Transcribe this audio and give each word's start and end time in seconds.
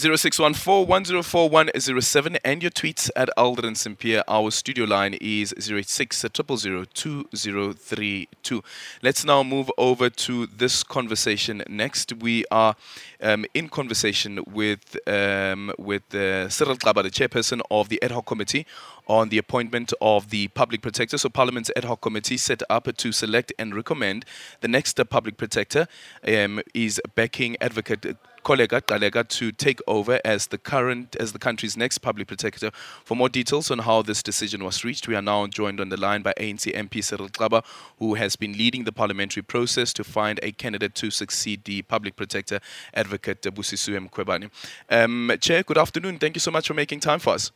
0614-104-107 0.00 2.38
and 2.42 2.62
your 2.62 2.70
tweets 2.70 3.10
at 3.14 3.28
Aldrin 3.36 3.76
Sampear. 3.76 4.24
Our 4.26 4.50
studio 4.50 4.86
line 4.86 5.12
is 5.20 5.52
086 5.58 6.24
2032. 6.30 8.62
Let's 9.02 9.26
now 9.26 9.42
move 9.42 9.70
over 9.76 10.08
to 10.08 10.46
this 10.46 10.82
conversation. 10.82 11.62
Next, 11.68 12.14
we 12.14 12.46
are 12.50 12.76
um, 13.20 13.44
in 13.52 13.68
conversation 13.68 14.42
with 14.50 14.96
um, 15.06 15.70
with 15.78 16.14
uh, 16.14 16.48
Cyril 16.48 16.76
Xaba, 16.76 17.02
the 17.02 17.10
chairperson 17.10 17.60
of 17.70 17.90
the 17.90 18.02
ad 18.02 18.12
hoc 18.12 18.24
committee 18.24 18.64
on 19.06 19.28
the 19.28 19.36
appointment 19.38 19.92
of 20.00 20.30
the 20.30 20.48
public 20.48 20.80
protector. 20.80 21.18
So, 21.18 21.28
Parliament's 21.28 21.70
ad 21.76 21.84
hoc 21.84 22.00
committee 22.00 22.38
set 22.38 22.62
up 22.70 22.88
to 22.96 23.12
select 23.12 23.52
and 23.58 23.74
recommend 23.74 24.24
the 24.62 24.68
next 24.68 24.98
public 25.10 25.36
protector 25.36 25.86
um, 26.26 26.62
is 26.72 26.98
backing 27.14 27.58
advocate 27.60 28.16
Kholeka 28.44 28.80
Gcaleka 28.80 29.28
to 29.28 29.52
take 29.52 29.80
over 29.86 30.20
as 30.24 30.48
the 30.48 30.58
current 30.58 31.16
as 31.16 31.32
the 31.32 31.38
country's 31.38 31.76
next 31.76 31.98
public 31.98 32.28
protector. 32.28 32.70
For 33.04 33.14
more 33.14 33.28
details 33.28 33.70
on 33.70 33.80
how 33.80 34.02
this 34.02 34.22
decision 34.22 34.64
was 34.64 34.84
reached, 34.84 35.08
we 35.08 35.14
are 35.14 35.22
now 35.22 35.46
joined 35.46 35.80
on 35.80 35.88
the 35.88 35.96
line 35.96 36.22
by 36.22 36.32
ANC 36.38 36.74
MP 36.74 37.02
Cyril 37.02 37.28
Xaba, 37.28 37.64
who 37.98 38.14
has 38.14 38.36
been 38.36 38.52
leading 38.52 38.84
the 38.84 38.92
parliamentary 38.92 39.42
process 39.42 39.92
to 39.94 40.04
find 40.04 40.40
a 40.42 40.52
candidate 40.52 40.94
to 40.96 41.10
succeed 41.10 41.64
the 41.64 41.82
public 41.82 42.16
protector 42.16 42.60
advocate 42.94 43.42
Busisiwe 43.42 44.08
Mkhwebane. 44.08 44.50
Um, 44.88 45.32
Chair, 45.40 45.62
good 45.62 45.78
afternoon. 45.78 46.18
Thank 46.18 46.36
you 46.36 46.40
so 46.40 46.50
much 46.50 46.66
for 46.68 46.74
making 46.74 47.00
time 47.00 47.18
for 47.18 47.34
us. 47.34 47.52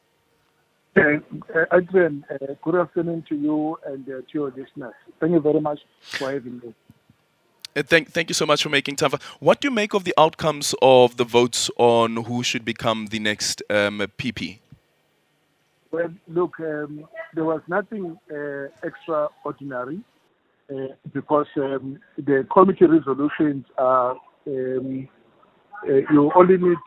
Uh, 0.96 1.18
uh, 1.54 1.64
Adrian, 1.72 2.24
uh, 2.30 2.54
good 2.62 2.76
afternoon 2.76 3.24
to 3.28 3.34
you 3.34 3.76
and 3.84 4.08
uh, 4.08 4.12
to 4.12 4.32
your 4.32 4.50
listeners. 4.50 4.94
Thank 5.18 5.32
you 5.32 5.40
very 5.40 5.60
much 5.60 5.80
for 6.00 6.30
having 6.30 6.60
me. 6.60 6.74
Uh, 7.76 7.82
thank, 7.82 8.10
thank 8.10 8.30
you 8.30 8.34
so 8.34 8.46
much 8.46 8.62
for 8.62 8.68
making 8.68 8.96
time. 8.96 9.10
For, 9.10 9.18
what 9.40 9.60
do 9.60 9.68
you 9.68 9.74
make 9.74 9.94
of 9.94 10.04
the 10.04 10.14
outcomes 10.16 10.74
of 10.80 11.16
the 11.16 11.24
votes 11.24 11.70
on 11.76 12.16
who 12.24 12.42
should 12.42 12.64
become 12.64 13.06
the 13.06 13.18
next 13.18 13.62
um, 13.68 13.98
PP? 14.18 14.60
Well, 15.90 16.10
look, 16.28 16.58
um, 16.60 17.06
there 17.34 17.44
was 17.44 17.60
nothing 17.68 18.18
uh, 18.32 18.66
extraordinary 18.82 20.00
uh, 20.70 20.94
because 21.12 21.46
um, 21.56 21.98
the 22.16 22.46
committee 22.52 22.86
resolutions 22.86 23.64
are 23.76 24.16
um, 24.46 25.08
uh, 25.86 25.92
you 26.10 26.32
only 26.34 26.56
need 26.56 26.78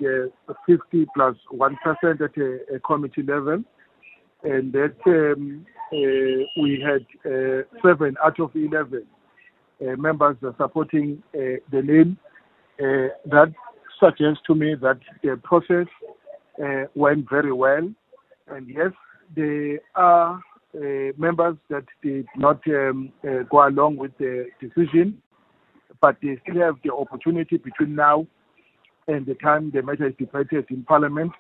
uh, 0.48 0.54
50 0.66 1.06
plus 1.14 1.36
1 1.52 1.78
at 1.86 2.22
a, 2.38 2.76
a, 2.76 2.80
committee 2.80 3.22
level. 3.22 3.64
And 4.44 4.74
that 4.74 4.96
um, 5.06 5.66
uh, 5.92 6.62
we 6.62 6.84
had 6.84 7.06
seven 7.84 8.16
out 8.24 8.40
of 8.40 8.52
11 8.56 9.04
uh, 9.04 9.17
members 9.80 10.38
are 10.44 10.56
supporting 10.58 11.22
uh, 11.36 11.60
the 11.72 11.82
name. 11.82 12.18
Uh, 12.80 13.10
that 13.26 13.54
suggests 14.00 14.42
to 14.46 14.56
me 14.56 14.76
that 14.76 15.00
the 15.24 15.40
process 15.44 15.88
went 16.96 17.30
very 17.30 17.52
well. 17.52 17.90
And 18.48 18.68
yes, 18.68 18.92
there 19.36 19.80
are 19.96 20.42
members 21.18 21.58
that 21.70 21.86
did 22.04 22.28
not 22.36 22.62
um, 22.68 23.12
go 23.50 23.68
along 23.68 23.98
with 23.98 24.12
the 24.18 24.48
decision, 24.60 25.22
but 26.02 26.18
they 26.22 26.40
still 26.44 26.62
have 26.62 26.76
the 26.84 26.94
opportunity 26.94 27.58
between 27.58 27.96
now 27.96 28.28
and 29.08 29.26
the 29.26 29.36
time 29.36 29.72
the 29.74 29.82
matter 29.82 30.08
is 30.08 30.14
debated 30.18 30.66
in 30.70 30.84
Parliament 30.84 31.32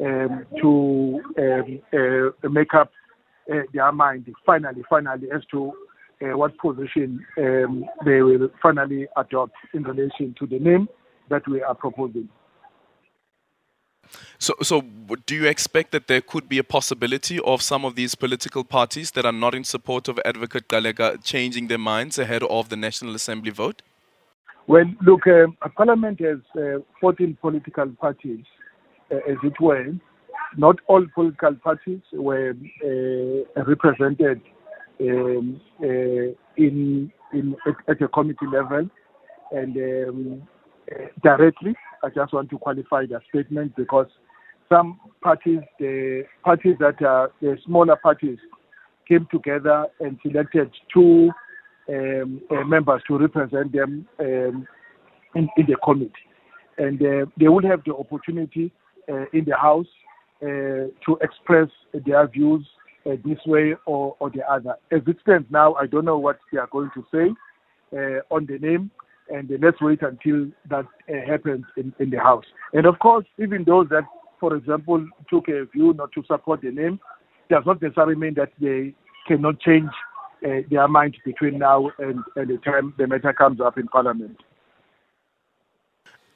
um, 0.00 0.46
to 0.60 1.20
um, 1.38 1.80
uh, 2.44 2.48
make 2.48 2.74
up 2.74 2.92
uh, 3.52 3.60
their 3.72 3.90
mind 3.92 4.26
finally, 4.46 4.82
finally, 4.88 5.28
as 5.34 5.42
to 5.50 5.72
uh, 6.22 6.36
what 6.36 6.56
position 6.58 7.24
um, 7.38 7.84
they 8.04 8.22
will 8.22 8.48
finally 8.62 9.06
adopt 9.16 9.54
in 9.74 9.82
relation 9.82 10.34
to 10.38 10.46
the 10.46 10.58
name 10.58 10.88
that 11.28 11.46
we 11.48 11.62
are 11.62 11.74
proposing. 11.74 12.28
So, 14.38 14.54
so 14.62 14.82
do 15.26 15.34
you 15.34 15.46
expect 15.46 15.92
that 15.92 16.06
there 16.06 16.20
could 16.20 16.48
be 16.48 16.58
a 16.58 16.64
possibility 16.64 17.38
of 17.40 17.60
some 17.60 17.84
of 17.84 17.94
these 17.94 18.14
political 18.14 18.64
parties 18.64 19.10
that 19.12 19.26
are 19.26 19.32
not 19.32 19.54
in 19.54 19.64
support 19.64 20.08
of 20.08 20.18
Advocate 20.24 20.68
Gcaleka 20.68 21.22
changing 21.22 21.68
their 21.68 21.78
minds 21.78 22.18
ahead 22.18 22.42
of 22.44 22.68
the 22.68 22.76
National 22.76 23.14
Assembly 23.14 23.50
vote? 23.50 23.82
Well, 24.66 24.84
look, 25.02 25.26
um, 25.26 25.56
Parliament 25.76 26.20
has 26.20 26.38
uh, 26.56 26.80
14 27.00 27.38
political 27.40 27.88
parties, 28.00 28.44
uh, 29.10 29.16
as 29.16 29.36
it 29.42 29.58
were. 29.60 29.94
Not 30.56 30.76
all 30.86 31.06
political 31.14 31.54
parties 31.56 32.00
were 32.12 32.54
uh, 32.84 33.62
represented 33.64 34.40
um, 35.00 35.60
uh, 35.82 36.32
in, 36.56 37.12
in 37.32 37.56
at, 37.88 38.02
a 38.02 38.08
committee 38.08 38.46
level 38.50 38.88
and 39.52 39.76
um, 39.76 40.42
uh, 40.90 41.06
directly. 41.22 41.74
I 42.02 42.08
just 42.08 42.32
want 42.32 42.50
to 42.50 42.58
qualify 42.58 43.06
the 43.06 43.20
statement 43.28 43.74
because 43.76 44.06
some 44.68 45.00
parties, 45.22 45.60
the 45.78 46.24
parties 46.44 46.76
that 46.80 47.02
are 47.02 47.30
the 47.40 47.56
smaller 47.64 47.96
parties, 47.96 48.38
came 49.08 49.26
together 49.30 49.86
and 50.00 50.18
selected 50.22 50.70
two 50.92 51.30
um, 51.88 52.42
uh, 52.50 52.64
members 52.64 53.02
to 53.08 53.18
represent 53.18 53.72
them 53.72 54.06
um, 54.20 54.66
in, 55.34 55.48
in, 55.56 55.66
the 55.66 55.76
committee, 55.82 56.12
and 56.76 57.00
uh, 57.00 57.24
they 57.38 57.48
will 57.48 57.66
have 57.66 57.82
the 57.86 57.94
opportunity 57.94 58.70
uh, 59.10 59.24
in 59.32 59.46
the 59.46 59.56
House 59.56 59.86
uh, 60.42 60.46
to 61.06 61.18
express 61.22 61.68
their 62.04 62.28
views 62.28 62.66
uh, 63.08 63.16
this 63.24 63.38
way 63.46 63.74
or, 63.86 64.16
or 64.18 64.30
the 64.30 64.42
other. 64.50 64.74
As 64.90 65.00
it 65.06 65.16
stands 65.22 65.46
now, 65.50 65.74
I 65.74 65.86
don't 65.86 66.04
know 66.04 66.18
what 66.18 66.38
they 66.52 66.58
are 66.58 66.68
going 66.70 66.90
to 66.94 67.04
say 67.12 67.34
uh, 67.96 68.34
on 68.34 68.46
the 68.46 68.58
name, 68.58 68.90
and 69.30 69.50
uh, 69.50 69.54
let's 69.60 69.80
wait 69.80 70.02
until 70.02 70.48
that 70.70 70.86
uh, 71.08 71.26
happens 71.26 71.64
in, 71.76 71.92
in 71.98 72.10
the 72.10 72.18
House. 72.18 72.44
And 72.72 72.86
of 72.86 72.98
course, 72.98 73.26
even 73.38 73.64
those 73.64 73.88
that, 73.90 74.04
for 74.40 74.54
example, 74.56 75.06
took 75.30 75.48
a 75.48 75.64
view 75.66 75.94
not 75.94 76.12
to 76.12 76.22
support 76.26 76.62
the 76.62 76.70
name, 76.70 77.00
does 77.50 77.64
not 77.66 77.80
necessarily 77.80 78.14
mean 78.14 78.34
that 78.34 78.52
they 78.60 78.94
cannot 79.26 79.60
change 79.60 79.90
uh, 80.44 80.60
their 80.70 80.86
mind 80.88 81.16
between 81.24 81.58
now 81.58 81.90
and, 81.98 82.22
and 82.36 82.48
the 82.48 82.58
time 82.58 82.94
the 82.98 83.06
matter 83.06 83.32
comes 83.32 83.60
up 83.60 83.78
in 83.78 83.86
Parliament. 83.88 84.36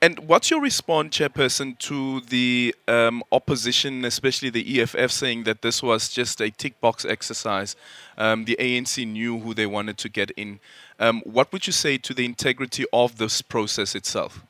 And 0.02 0.18
what's 0.26 0.50
your 0.50 0.60
response, 0.60 1.16
Chairperson, 1.16 1.78
to 1.78 2.22
the 2.22 2.74
um, 2.88 3.22
opposition, 3.30 4.04
especially 4.04 4.50
the 4.50 4.80
EFF, 4.80 5.12
saying 5.12 5.44
that 5.44 5.62
this 5.62 5.80
was 5.80 6.08
just 6.08 6.40
a 6.40 6.50
tick 6.50 6.80
box 6.80 7.04
exercise? 7.04 7.76
Um, 8.18 8.44
the 8.44 8.56
ANC 8.58 9.06
knew 9.06 9.38
who 9.38 9.54
they 9.54 9.64
wanted 9.64 9.98
to 9.98 10.08
get 10.08 10.32
in. 10.32 10.58
Um, 10.98 11.22
what 11.24 11.52
would 11.52 11.68
you 11.68 11.72
say 11.72 11.98
to 11.98 12.12
the 12.12 12.24
integrity 12.24 12.84
of 12.92 13.18
this 13.18 13.42
process 13.42 13.94
itself? 13.94 14.44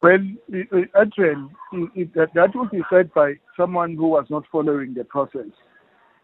Well, 0.00 0.20
Adrian, 0.52 1.50
that, 2.14 2.30
that 2.34 2.54
would 2.54 2.70
be 2.70 2.84
said 2.88 3.12
by 3.14 3.40
someone 3.56 3.96
who 3.96 4.06
was 4.06 4.26
not 4.30 4.44
following 4.52 4.94
the 4.94 5.02
process. 5.02 5.50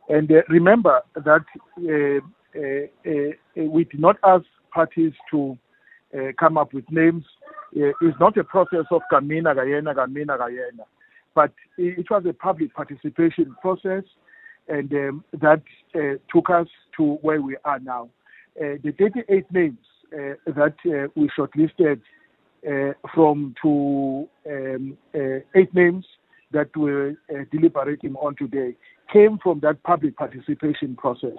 And 0.08 0.30
uh, 0.30 0.42
remember 0.48 1.02
that 1.16 1.44
uh, 1.76 2.20
uh, 2.56 2.86
uh 3.04 3.64
we 3.68 3.82
did 3.82 3.98
not 3.98 4.16
ask 4.22 4.44
parties 4.72 5.12
to 5.32 5.58
uh, 6.16 6.30
come 6.38 6.56
up 6.56 6.72
with 6.72 6.88
names 6.88 7.24
is 7.74 8.14
not 8.20 8.36
a 8.36 8.44
process 8.44 8.84
of 8.90 9.02
Kamina 9.10 9.54
Gayena, 9.54 9.94
Kamina 9.94 10.38
Gayena, 10.38 10.84
but 11.34 11.52
it 11.78 12.10
was 12.10 12.24
a 12.28 12.32
public 12.32 12.74
participation 12.74 13.56
process, 13.60 14.04
and 14.68 14.92
um, 14.92 15.24
that 15.32 15.62
uh, 15.94 16.18
took 16.32 16.50
us 16.50 16.68
to 16.96 17.14
where 17.22 17.40
we 17.40 17.56
are 17.64 17.80
now. 17.80 18.08
Uh, 18.60 18.76
the 18.84 18.94
38 18.98 19.50
names 19.50 19.78
uh, 20.12 20.34
that 20.46 20.74
we 21.16 21.28
shortlisted 21.36 22.00
from 23.14 23.54
to 23.62 24.28
um, 24.48 24.96
eight 25.54 25.74
names 25.74 26.04
that 26.52 26.68
we're 26.76 27.16
deliberating 27.50 28.14
on 28.16 28.36
today 28.36 28.76
came 29.12 29.38
from 29.42 29.58
that 29.60 29.82
public 29.82 30.16
participation 30.16 30.94
process. 30.94 31.36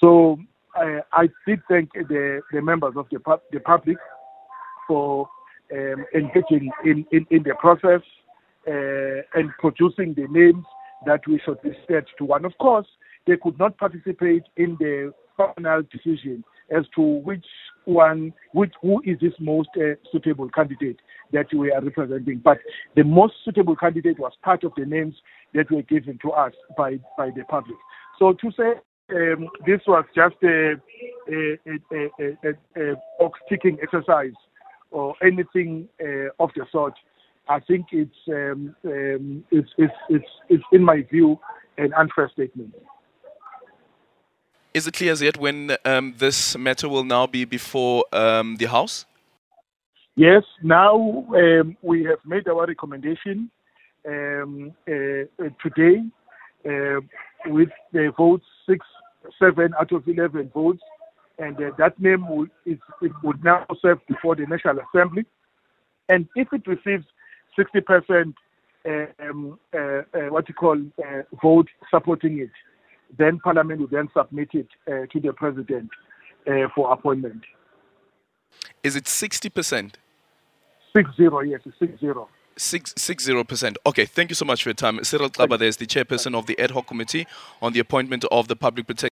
So 0.00 0.38
I 0.74 1.28
did 1.46 1.60
thank 1.68 1.92
the, 1.92 2.40
the 2.52 2.62
members 2.62 2.94
of 2.96 3.06
the, 3.10 3.18
the 3.52 3.60
public 3.60 3.98
for 4.88 5.28
um, 5.72 6.04
engaging 6.14 6.70
in, 6.84 7.06
in, 7.12 7.26
in 7.30 7.42
the 7.42 7.54
process 7.58 8.02
uh, 8.66 9.22
and 9.38 9.50
producing 9.58 10.14
the 10.14 10.26
names 10.30 10.64
that 11.06 11.20
we 11.26 11.40
should 11.44 11.58
to 11.62 12.24
one. 12.24 12.44
Of 12.44 12.56
course, 12.58 12.86
they 13.26 13.36
could 13.36 13.58
not 13.58 13.78
participate 13.78 14.42
in 14.56 14.76
the 14.78 15.12
final 15.36 15.82
decision 15.90 16.44
as 16.70 16.84
to 16.94 17.00
which 17.00 17.44
one, 17.84 18.32
which 18.52 18.72
who 18.82 19.00
is 19.04 19.18
this 19.20 19.32
most 19.40 19.70
uh, 19.76 19.94
suitable 20.12 20.48
candidate 20.50 20.98
that 21.32 21.46
we 21.54 21.72
are 21.72 21.80
representing. 21.82 22.40
But 22.44 22.58
the 22.96 23.04
most 23.04 23.34
suitable 23.44 23.76
candidate 23.76 24.18
was 24.18 24.32
part 24.42 24.64
of 24.64 24.72
the 24.76 24.84
names 24.84 25.14
that 25.54 25.70
were 25.70 25.82
given 25.82 26.18
to 26.22 26.32
us 26.32 26.52
by 26.76 27.00
by 27.16 27.30
the 27.30 27.44
public. 27.48 27.76
So 28.18 28.34
to 28.34 28.50
say 28.52 28.72
um, 29.12 29.48
this 29.66 29.80
was 29.86 30.04
just 30.14 30.36
a, 30.44 30.74
a, 31.28 31.58
a, 31.66 32.28
a, 32.44 32.92
a 32.92 32.94
box 33.18 33.40
ticking 33.48 33.78
exercise 33.82 34.34
or 34.90 35.14
anything 35.22 35.88
uh, 36.00 36.28
of 36.38 36.50
the 36.56 36.66
sort. 36.70 36.94
I 37.48 37.60
think 37.60 37.86
it's, 37.92 38.14
um, 38.28 38.74
um, 38.84 39.44
it's, 39.50 39.70
it's, 39.76 39.92
it's, 40.08 40.24
it's, 40.48 40.64
in 40.72 40.84
my 40.84 41.02
view, 41.10 41.38
an 41.78 41.92
unfair 41.94 42.30
statement. 42.32 42.74
Is 44.72 44.86
it 44.86 44.94
clear 44.94 45.12
as 45.12 45.20
yet 45.20 45.36
when 45.36 45.76
um, 45.84 46.14
this 46.18 46.56
matter 46.56 46.88
will 46.88 47.04
now 47.04 47.26
be 47.26 47.44
before 47.44 48.04
um, 48.12 48.56
the 48.56 48.66
House? 48.66 49.04
Yes, 50.14 50.42
now 50.62 51.26
um, 51.34 51.76
we 51.82 52.04
have 52.04 52.18
made 52.24 52.46
our 52.46 52.66
recommendation 52.66 53.50
um, 54.06 54.72
uh, 54.86 54.92
today 55.62 56.02
uh, 56.66 57.00
with 57.46 57.70
the 57.92 58.12
votes 58.16 58.44
six, 58.68 58.86
seven 59.38 59.72
out 59.80 59.92
of 59.92 60.06
11 60.06 60.50
votes, 60.54 60.82
and 61.40 61.56
uh, 61.56 61.70
that 61.78 61.98
name 61.98 62.28
will, 62.28 62.46
is, 62.66 62.78
it 63.00 63.12
would 63.24 63.42
now 63.42 63.66
serve 63.80 63.98
before 64.06 64.36
the 64.36 64.46
National 64.46 64.78
Assembly. 64.94 65.24
And 66.08 66.28
if 66.36 66.48
it 66.52 66.66
receives 66.66 67.06
60% 67.58 68.34
um, 68.86 69.58
uh, 69.74 69.78
uh, 69.78 70.02
what 70.28 70.48
you 70.48 70.54
call 70.54 70.78
uh, 70.98 71.22
vote 71.42 71.68
supporting 71.90 72.38
it, 72.38 72.50
then 73.18 73.40
Parliament 73.40 73.80
will 73.80 73.88
then 73.88 74.08
submit 74.16 74.50
it 74.52 74.68
uh, 74.86 75.06
to 75.12 75.20
the 75.20 75.32
President 75.32 75.90
uh, 76.46 76.68
for 76.74 76.92
appointment. 76.92 77.42
Is 78.82 78.96
it 78.96 79.04
60%? 79.04 79.94
Six 80.92 81.10
zero, 81.16 81.40
yes, 81.40 81.60
six 81.78 82.00
zero. 82.00 82.28
Six, 82.56 82.92
six 82.96 83.24
zero 83.24 83.44
percent. 83.44 83.78
Okay, 83.86 84.04
thank 84.04 84.28
you 84.28 84.34
so 84.34 84.44
much 84.44 84.62
for 84.62 84.70
your 84.70 84.74
time. 84.74 85.02
Cyril 85.04 85.30
there's 85.30 85.76
the 85.76 85.86
chairperson 85.86 86.34
of 86.34 86.46
the 86.46 86.58
ad 86.58 86.72
hoc 86.72 86.88
committee 86.88 87.26
on 87.62 87.72
the 87.72 87.78
appointment 87.78 88.24
of 88.30 88.48
the 88.48 88.56
public 88.56 88.86
protector. 88.86 89.08